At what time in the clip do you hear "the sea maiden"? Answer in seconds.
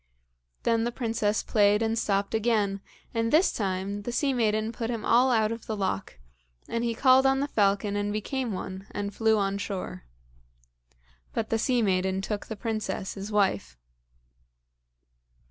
4.01-4.71, 11.51-12.19